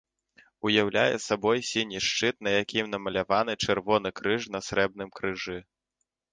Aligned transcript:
Уяўляе 0.69 1.15
сабой 1.25 1.61
сіні 1.73 2.01
шчыт, 2.07 2.35
на 2.49 2.55
якім 2.63 2.91
намаляваны 2.95 3.53
чырвоны 3.67 4.09
крыж 4.23 4.51
на 4.57 4.65
срэбным 4.69 5.09
крыжы. 5.21 5.57